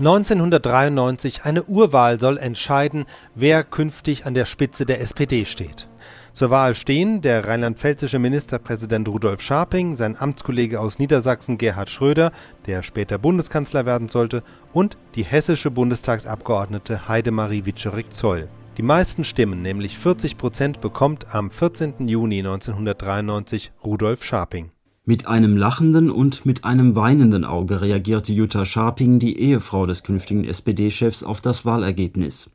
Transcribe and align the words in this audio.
1993 0.00 1.44
eine 1.44 1.64
Urwahl 1.64 2.18
soll 2.18 2.38
entscheiden, 2.38 3.04
wer 3.34 3.62
künftig 3.62 4.24
an 4.24 4.32
der 4.32 4.46
Spitze 4.46 4.86
der 4.86 5.02
SPD 5.02 5.44
steht. 5.44 5.88
Zur 6.32 6.48
Wahl 6.48 6.74
stehen 6.74 7.20
der 7.20 7.46
rheinland-pfälzische 7.46 8.18
Ministerpräsident 8.18 9.08
Rudolf 9.08 9.42
Scharping, 9.42 9.96
sein 9.96 10.16
Amtskollege 10.18 10.80
aus 10.80 10.98
Niedersachsen 10.98 11.58
Gerhard 11.58 11.90
Schröder, 11.90 12.32
der 12.66 12.82
später 12.82 13.18
Bundeskanzler 13.18 13.84
werden 13.84 14.08
sollte, 14.08 14.42
und 14.72 14.96
die 15.16 15.24
hessische 15.24 15.70
Bundestagsabgeordnete 15.70 17.06
Heidemarie 17.06 17.66
Witscherik-Zoll. 17.66 18.48
Die 18.78 18.82
meisten 18.82 19.24
Stimmen, 19.24 19.60
nämlich 19.60 19.98
40 19.98 20.38
Prozent, 20.38 20.80
bekommt 20.80 21.34
am 21.34 21.50
14. 21.50 22.08
Juni 22.08 22.38
1993 22.38 23.72
Rudolf 23.84 24.24
Scharping. 24.24 24.70
Mit 25.06 25.26
einem 25.26 25.56
lachenden 25.56 26.10
und 26.10 26.44
mit 26.44 26.64
einem 26.64 26.94
weinenden 26.94 27.46
Auge 27.46 27.80
reagierte 27.80 28.32
Jutta 28.32 28.66
Scharping, 28.66 29.18
die 29.18 29.40
Ehefrau 29.40 29.86
des 29.86 30.02
künftigen 30.02 30.44
SPD-Chefs, 30.44 31.22
auf 31.22 31.40
das 31.40 31.64
Wahlergebnis. 31.64 32.50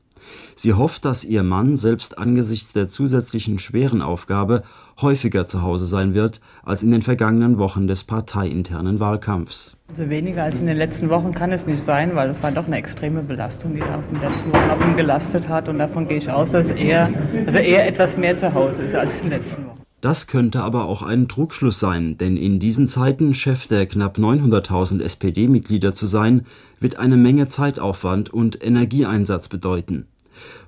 Sie 0.56 0.74
hofft, 0.74 1.06
dass 1.06 1.24
ihr 1.24 1.44
Mann 1.44 1.76
selbst 1.76 2.18
angesichts 2.18 2.72
der 2.74 2.88
zusätzlichen 2.88 3.60
schweren 3.60 4.02
Aufgabe 4.02 4.64
häufiger 5.02 5.46
zu 5.46 5.62
Hause 5.62 5.86
sein 5.86 6.14
wird 6.14 6.40
als 6.64 6.84
in 6.84 6.92
den 6.92 7.02
vergangenen 7.02 7.58
Wochen 7.58 7.88
des 7.88 8.04
parteiinternen 8.04 9.00
Wahlkampfs. 9.00 9.78
Also 9.90 10.10
weniger 10.10 10.44
als 10.44 10.60
in 10.60 10.68
den 10.68 10.78
letzten 10.78 11.10
Wochen 11.10 11.34
kann 11.34 11.52
es 11.52 11.68
nicht 11.68 11.84
sein, 11.84 12.16
weil 12.16 12.30
es 12.30 12.42
war 12.42 12.52
doch 12.52 12.68
eine 12.68 12.78
extreme 12.78 13.22
Belastung, 13.22 13.76
die 13.76 13.82
auf 13.82 14.04
den 14.12 14.22
letzten 14.22 14.52
Wochen 14.52 14.70
auf 14.70 14.82
ihn 14.82 14.96
gelastet 14.96 15.48
hat. 15.48 15.68
Und 15.68 15.80
davon 15.80 16.08
gehe 16.08 16.18
ich 16.18 16.30
aus, 16.30 16.52
dass 16.52 16.70
er, 16.70 17.12
also 17.46 17.58
er 17.58 17.88
etwas 17.88 18.18
mehr 18.18 18.38
zu 18.38 18.54
Hause 18.54 18.84
ist 18.84 18.96
als 18.96 19.16
in 19.16 19.22
den 19.22 19.30
letzten 19.32 19.65
Wochen. 19.65 19.65
Das 20.06 20.28
könnte 20.28 20.62
aber 20.62 20.86
auch 20.86 21.02
ein 21.02 21.28
Trugschluss 21.28 21.80
sein, 21.80 22.16
denn 22.20 22.38
in 22.38 22.60
diesen 22.60 22.86
Zeiten 22.86 23.34
Chef 23.34 23.66
der 23.66 23.88
knapp 23.88 24.20
900.000 24.20 25.02
SPD-Mitglieder 25.02 25.96
zu 25.96 26.06
sein, 26.06 26.46
wird 26.80 26.98
eine 26.98 27.18
Menge 27.18 27.48
Zeitaufwand 27.48 28.32
und 28.32 28.64
Energieeinsatz 28.64 29.48
bedeuten. 29.48 30.06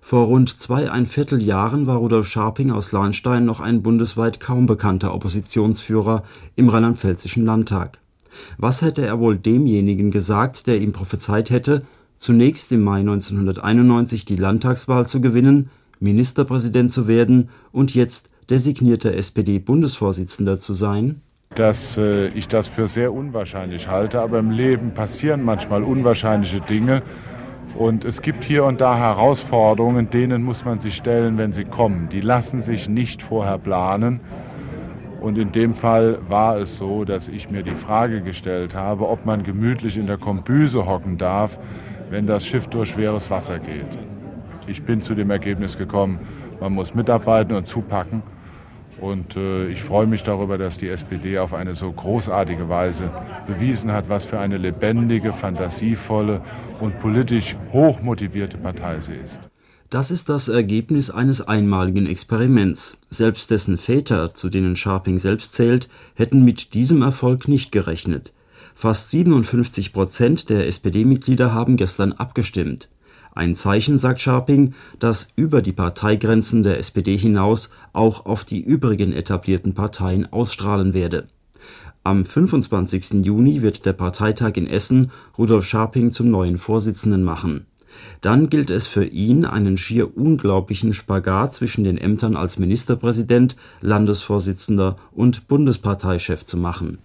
Vor 0.01 0.25
rund 0.25 0.59
zweieinviertel 0.59 1.39
Jahren 1.39 1.85
war 1.85 1.97
Rudolf 1.97 2.27
Scharping 2.27 2.71
aus 2.71 2.91
Lahnstein 2.91 3.45
noch 3.45 3.59
ein 3.59 3.83
bundesweit 3.83 4.39
kaum 4.39 4.65
bekannter 4.65 5.13
Oppositionsführer 5.13 6.23
im 6.55 6.69
rheinland-pfälzischen 6.69 7.45
Landtag. 7.45 7.99
Was 8.57 8.81
hätte 8.81 9.05
er 9.05 9.19
wohl 9.19 9.37
demjenigen 9.37 10.09
gesagt, 10.09 10.65
der 10.65 10.81
ihm 10.81 10.93
prophezeit 10.93 11.51
hätte, 11.51 11.83
zunächst 12.17 12.71
im 12.71 12.81
Mai 12.81 13.01
1991 13.01 14.25
die 14.25 14.35
Landtagswahl 14.35 15.07
zu 15.07 15.21
gewinnen, 15.21 15.69
Ministerpräsident 15.99 16.89
zu 16.89 17.07
werden 17.07 17.49
und 17.71 17.93
jetzt 17.93 18.31
designierter 18.49 19.13
SPD-Bundesvorsitzender 19.13 20.57
zu 20.57 20.73
sein? 20.73 21.21
Dass 21.55 21.97
äh, 21.97 22.27
ich 22.29 22.47
das 22.47 22.67
für 22.67 22.87
sehr 22.87 23.13
unwahrscheinlich 23.13 23.87
halte, 23.87 24.21
aber 24.21 24.39
im 24.39 24.51
Leben 24.51 24.93
passieren 24.93 25.43
manchmal 25.43 25.83
unwahrscheinliche 25.83 26.61
Dinge. 26.61 27.01
Und 27.77 28.05
es 28.05 28.21
gibt 28.21 28.43
hier 28.43 28.63
und 28.65 28.81
da 28.81 28.97
Herausforderungen, 28.97 30.09
denen 30.09 30.43
muss 30.43 30.65
man 30.65 30.79
sich 30.79 30.95
stellen, 30.95 31.37
wenn 31.37 31.53
sie 31.53 31.65
kommen. 31.65 32.09
Die 32.09 32.21
lassen 32.21 32.61
sich 32.61 32.89
nicht 32.89 33.21
vorher 33.21 33.57
planen. 33.59 34.19
Und 35.21 35.37
in 35.37 35.51
dem 35.51 35.73
Fall 35.73 36.19
war 36.27 36.57
es 36.57 36.77
so, 36.77 37.03
dass 37.05 37.27
ich 37.27 37.49
mir 37.49 37.63
die 37.63 37.75
Frage 37.75 38.21
gestellt 38.21 38.75
habe, 38.75 39.07
ob 39.07 39.25
man 39.25 39.43
gemütlich 39.43 39.97
in 39.97 40.07
der 40.07 40.17
Kombüse 40.17 40.85
hocken 40.85 41.17
darf, 41.17 41.57
wenn 42.09 42.27
das 42.27 42.45
Schiff 42.45 42.67
durch 42.67 42.89
schweres 42.89 43.29
Wasser 43.29 43.59
geht. 43.59 43.97
Ich 44.67 44.83
bin 44.83 45.01
zu 45.01 45.15
dem 45.15 45.29
Ergebnis 45.29 45.77
gekommen, 45.77 46.19
man 46.59 46.73
muss 46.73 46.93
mitarbeiten 46.93 47.55
und 47.55 47.67
zupacken. 47.67 48.21
Und 48.99 49.35
äh, 49.35 49.67
ich 49.67 49.83
freue 49.83 50.07
mich 50.07 50.23
darüber, 50.23 50.57
dass 50.57 50.77
die 50.77 50.89
SPD 50.89 51.37
auf 51.37 51.53
eine 51.53 51.75
so 51.75 51.91
großartige 51.91 52.67
Weise 52.67 53.11
bewiesen 53.45 53.91
hat, 53.91 54.09
was 54.09 54.25
für 54.25 54.39
eine 54.39 54.57
lebendige, 54.57 55.33
fantasievolle 55.33 56.41
und 56.79 56.99
politisch 56.99 57.55
hochmotivierte 57.71 58.57
Partei 58.57 58.99
sie 58.99 59.15
ist. 59.15 59.39
Das 59.89 60.11
ist 60.11 60.27
das 60.27 60.49
Ergebnis 60.49 61.09
eines 61.09 61.41
einmaligen 61.41 62.07
Experiments. 62.07 62.99
Selbst 63.09 63.51
dessen 63.51 63.77
Väter, 63.77 64.33
zu 64.33 64.49
denen 64.49 64.75
Scharping 64.75 65.17
selbst 65.17 65.53
zählt, 65.53 65.87
hätten 66.15 66.43
mit 66.43 66.73
diesem 66.73 67.01
Erfolg 67.01 67.47
nicht 67.47 67.71
gerechnet. 67.71 68.33
Fast 68.75 69.11
57 69.11 69.93
Prozent 69.93 70.49
der 70.49 70.67
SPD-Mitglieder 70.67 71.53
haben 71.53 71.77
gestern 71.77 72.11
abgestimmt. 72.11 72.89
Ein 73.37 73.53
Zeichen, 73.53 73.99
sagt 73.99 74.19
Scharping, 74.19 74.73
das 74.97 75.27
über 75.35 75.61
die 75.61 75.71
Parteigrenzen 75.71 76.63
der 76.63 76.79
SPD 76.79 77.15
hinaus 77.15 77.69
auch 77.93 78.25
auf 78.25 78.43
die 78.43 78.59
übrigen 78.59 79.13
etablierten 79.13 79.75
Parteien 79.75 80.33
ausstrahlen 80.33 80.95
werde. 80.95 81.27
Am 82.03 82.25
25. 82.25 83.23
Juni 83.23 83.61
wird 83.61 83.85
der 83.85 83.93
Parteitag 83.93 84.53
in 84.55 84.65
Essen 84.65 85.11
Rudolf 85.37 85.67
Scharping 85.67 86.11
zum 86.11 86.31
neuen 86.31 86.57
Vorsitzenden 86.57 87.23
machen. 87.23 87.67
Dann 88.21 88.49
gilt 88.49 88.71
es 88.71 88.87
für 88.87 89.05
ihn, 89.05 89.45
einen 89.45 89.77
schier 89.77 90.17
unglaublichen 90.17 90.93
Spagat 90.93 91.53
zwischen 91.53 91.83
den 91.83 91.99
Ämtern 91.99 92.35
als 92.35 92.57
Ministerpräsident, 92.57 93.55
Landesvorsitzender 93.81 94.97
und 95.11 95.47
Bundesparteichef 95.47 96.43
zu 96.43 96.57
machen 96.57 96.97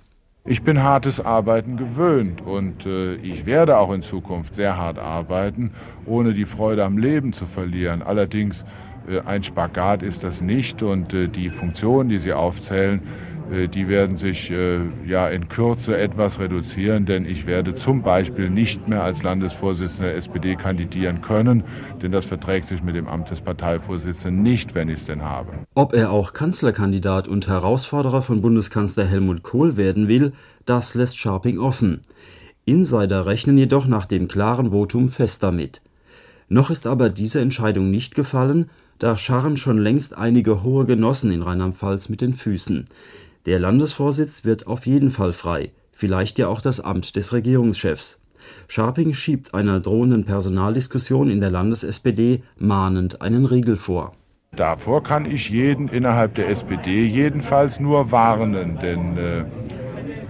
ich 0.44 0.62
bin 0.62 0.82
hartes 0.82 1.20
Arbeiten 1.20 1.76
gewöhnt 1.76 2.40
und 2.40 2.84
äh, 2.84 3.14
ich 3.14 3.46
werde 3.46 3.78
auch 3.78 3.92
in 3.92 4.02
Zukunft 4.02 4.54
sehr 4.54 4.76
hart 4.76 4.98
arbeiten, 4.98 5.72
ohne 6.04 6.34
die 6.34 6.46
Freude 6.46 6.84
am 6.84 6.98
Leben 6.98 7.32
zu 7.32 7.46
verlieren. 7.46 8.02
Allerdings 8.02 8.64
äh, 9.08 9.20
ein 9.20 9.44
Spagat 9.44 10.02
ist 10.02 10.24
das 10.24 10.40
nicht 10.40 10.82
und 10.82 11.14
äh, 11.14 11.28
die 11.28 11.48
Funktionen, 11.48 12.08
die 12.08 12.18
Sie 12.18 12.32
aufzählen, 12.32 13.00
äh, 13.00 13.31
die 13.50 13.88
werden 13.88 14.16
sich 14.16 14.50
äh, 14.50 14.80
ja 15.06 15.28
in 15.28 15.48
Kürze 15.48 15.96
etwas 15.96 16.38
reduzieren, 16.38 17.06
denn 17.06 17.24
ich 17.24 17.46
werde 17.46 17.74
zum 17.74 18.02
Beispiel 18.02 18.50
nicht 18.50 18.88
mehr 18.88 19.02
als 19.02 19.22
Landesvorsitzender 19.22 20.08
der 20.08 20.16
SPD 20.16 20.56
kandidieren 20.56 21.20
können, 21.20 21.64
denn 22.02 22.12
das 22.12 22.26
verträgt 22.26 22.68
sich 22.68 22.82
mit 22.82 22.96
dem 22.96 23.08
Amt 23.08 23.30
des 23.30 23.40
Parteivorsitzenden 23.40 24.42
nicht, 24.42 24.74
wenn 24.74 24.88
ich 24.88 25.00
es 25.00 25.06
denn 25.06 25.22
habe. 25.22 25.52
Ob 25.74 25.94
er 25.94 26.10
auch 26.10 26.32
Kanzlerkandidat 26.32 27.28
und 27.28 27.48
Herausforderer 27.48 28.22
von 28.22 28.40
Bundeskanzler 28.40 29.04
Helmut 29.04 29.42
Kohl 29.42 29.76
werden 29.76 30.08
will, 30.08 30.32
das 30.64 30.94
lässt 30.94 31.18
Scharping 31.18 31.58
offen. 31.58 32.02
Insider 32.64 33.26
rechnen 33.26 33.58
jedoch 33.58 33.86
nach 33.86 34.06
dem 34.06 34.28
klaren 34.28 34.70
Votum 34.70 35.08
fest 35.08 35.42
damit. 35.42 35.82
Noch 36.48 36.70
ist 36.70 36.86
aber 36.86 37.08
diese 37.08 37.40
Entscheidung 37.40 37.90
nicht 37.90 38.14
gefallen, 38.14 38.70
da 38.98 39.16
scharren 39.16 39.56
schon 39.56 39.78
längst 39.78 40.16
einige 40.16 40.62
hohe 40.62 40.84
Genossen 40.84 41.32
in 41.32 41.42
Rheinland-Pfalz 41.42 42.08
mit 42.08 42.20
den 42.20 42.34
Füßen. 42.34 42.86
Der 43.44 43.58
Landesvorsitz 43.58 44.44
wird 44.44 44.68
auf 44.68 44.86
jeden 44.86 45.10
Fall 45.10 45.32
frei, 45.32 45.72
vielleicht 45.90 46.38
ja 46.38 46.46
auch 46.46 46.60
das 46.60 46.78
Amt 46.78 47.16
des 47.16 47.32
Regierungschefs. 47.32 48.20
Scharping 48.68 49.14
schiebt 49.14 49.52
einer 49.52 49.80
drohenden 49.80 50.24
Personaldiskussion 50.24 51.28
in 51.28 51.40
der 51.40 51.50
Landes-SPD 51.50 52.42
mahnend 52.58 53.20
einen 53.20 53.44
Riegel 53.44 53.76
vor. 53.76 54.12
Davor 54.54 55.02
kann 55.02 55.26
ich 55.26 55.48
jeden 55.48 55.88
innerhalb 55.88 56.36
der 56.36 56.50
SPD 56.50 57.04
jedenfalls 57.04 57.80
nur 57.80 58.12
warnen, 58.12 58.78
denn 58.80 59.16
äh, 59.16 59.44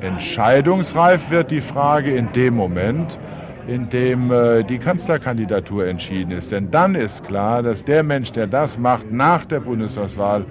entscheidungsreif 0.01 1.31
wird 1.31 1.51
die 1.51 1.61
Frage 1.61 2.15
in 2.15 2.33
dem 2.33 2.55
Moment, 2.55 3.19
in 3.67 3.91
dem 3.91 4.31
äh, 4.31 4.63
die 4.63 4.79
Kanzlerkandidatur 4.79 5.87
entschieden 5.87 6.31
ist. 6.31 6.51
Denn 6.51 6.71
dann 6.71 6.95
ist 6.95 7.25
klar, 7.25 7.63
dass 7.63 7.85
der 7.85 8.03
Mensch, 8.05 8.33
der 8.33 8.47
das 8.47 8.79
macht, 8.79 9.11
nach 9.11 9.45
der 9.45 9.61
Bundestagswahl 9.61 10.47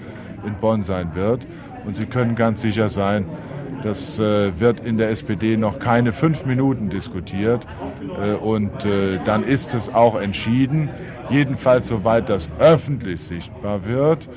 in 0.45 0.53
Bonn 0.55 0.83
sein 0.83 1.15
wird. 1.15 1.47
Und 1.85 1.95
Sie 1.95 2.05
können 2.05 2.35
ganz 2.35 2.61
sicher 2.61 2.89
sein, 2.89 3.25
das 3.83 4.19
äh, 4.19 4.59
wird 4.59 4.79
in 4.81 4.97
der 4.97 5.09
SPD 5.09 5.57
noch 5.57 5.79
keine 5.79 6.13
fünf 6.13 6.45
Minuten 6.45 6.89
diskutiert. 6.89 7.65
Äh, 8.21 8.33
und 8.33 8.85
äh, 8.85 9.19
dann 9.25 9.43
ist 9.43 9.73
es 9.73 9.93
auch 9.93 10.15
entschieden, 10.15 10.89
jedenfalls 11.29 11.87
soweit 11.87 12.29
das 12.29 12.49
öffentlich 12.59 13.21
sichtbar 13.21 13.85
wird. 13.85 14.29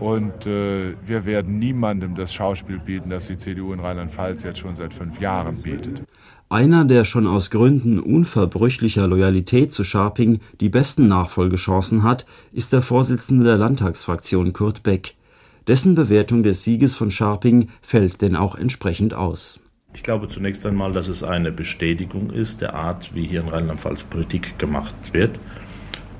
Und 0.00 0.46
äh, 0.46 0.94
wir 1.06 1.24
werden 1.24 1.58
niemandem 1.58 2.14
das 2.14 2.32
Schauspiel 2.32 2.78
bieten, 2.78 3.10
das 3.10 3.26
die 3.26 3.38
CDU 3.38 3.72
in 3.72 3.80
Rheinland-Pfalz 3.80 4.42
jetzt 4.42 4.58
schon 4.58 4.76
seit 4.76 4.92
fünf 4.92 5.20
Jahren 5.20 5.62
bietet. 5.62 6.02
Einer, 6.50 6.84
der 6.84 7.04
schon 7.04 7.26
aus 7.26 7.50
Gründen 7.50 7.98
unverbrüchlicher 7.98 9.08
Loyalität 9.08 9.72
zu 9.72 9.82
Scharping 9.82 10.40
die 10.60 10.68
besten 10.68 11.08
Nachfolgechancen 11.08 12.02
hat, 12.02 12.26
ist 12.52 12.72
der 12.72 12.82
Vorsitzende 12.82 13.44
der 13.44 13.56
Landtagsfraktion 13.56 14.52
Kurt 14.52 14.82
Beck. 14.82 15.16
Dessen 15.66 15.94
Bewertung 15.94 16.42
des 16.42 16.62
Sieges 16.62 16.94
von 16.94 17.10
Scharping 17.10 17.68
fällt 17.80 18.20
denn 18.20 18.36
auch 18.36 18.54
entsprechend 18.54 19.14
aus. 19.14 19.60
Ich 19.94 20.02
glaube 20.02 20.28
zunächst 20.28 20.66
einmal, 20.66 20.92
dass 20.92 21.08
es 21.08 21.22
eine 21.22 21.52
Bestätigung 21.52 22.30
ist 22.30 22.60
der 22.60 22.74
Art, 22.74 23.14
wie 23.14 23.26
hier 23.26 23.40
in 23.40 23.48
Rheinland-Pfalz 23.48 24.04
Politik 24.04 24.58
gemacht 24.58 24.94
wird. 25.12 25.38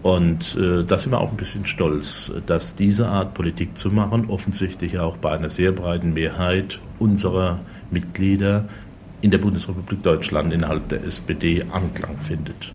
Und 0.02 0.56
äh, 0.56 0.84
da 0.84 0.96
sind 0.96 1.12
wir 1.12 1.20
auch 1.20 1.30
ein 1.30 1.36
bisschen 1.36 1.66
stolz, 1.66 2.32
dass 2.46 2.74
diese 2.74 3.08
Art 3.08 3.34
Politik 3.34 3.76
zu 3.76 3.90
machen 3.90 4.30
offensichtlich 4.30 4.98
auch 4.98 5.16
bei 5.16 5.32
einer 5.32 5.50
sehr 5.50 5.72
breiten 5.72 6.14
Mehrheit 6.14 6.80
unserer 6.98 7.60
Mitglieder 7.90 8.68
in 9.20 9.30
der 9.30 9.38
Bundesrepublik 9.38 10.02
Deutschland 10.02 10.52
innerhalb 10.52 10.88
der 10.88 11.04
SPD 11.04 11.64
Anklang 11.70 12.18
findet. 12.20 12.74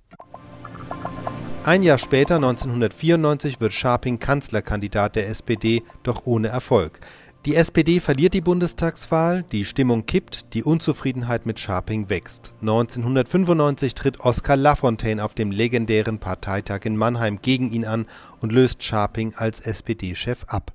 Ein 1.65 1.83
Jahr 1.83 1.97
später, 1.97 2.35
1994, 2.35 3.59
wird 3.59 3.73
Scharping 3.73 4.17
Kanzlerkandidat 4.17 5.15
der 5.15 5.27
SPD, 5.27 5.83
doch 6.03 6.25
ohne 6.25 6.47
Erfolg. 6.47 6.99
Die 7.45 7.55
SPD 7.55 7.99
verliert 7.99 8.33
die 8.33 8.41
Bundestagswahl, 8.41 9.43
die 9.43 9.65
Stimmung 9.65 10.05
kippt, 10.05 10.53
die 10.53 10.63
Unzufriedenheit 10.63 11.45
mit 11.45 11.59
Scharping 11.59 12.09
wächst. 12.09 12.53
1995 12.61 13.93
tritt 13.93 14.19
Oskar 14.21 14.57
Lafontaine 14.57 15.23
auf 15.23 15.35
dem 15.35 15.51
legendären 15.51 16.19
Parteitag 16.19 16.85
in 16.85 16.97
Mannheim 16.97 17.41
gegen 17.41 17.71
ihn 17.71 17.85
an 17.85 18.07
und 18.39 18.51
löst 18.51 18.83
Scharping 18.83 19.33
als 19.35 19.61
SPD-Chef 19.61 20.45
ab 20.47 20.73